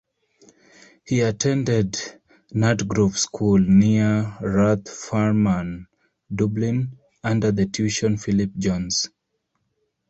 He 1.05 1.21
attended 1.21 1.93
Nutgrove 2.55 3.17
School, 3.19 3.59
near 3.59 4.35
Rathfarnham, 4.41 5.85
Dublin 6.33 6.97
under 7.23 7.51
the 7.51 7.67
tuition 7.67 8.17
Philip 8.17 8.57
Jones. 8.57 9.11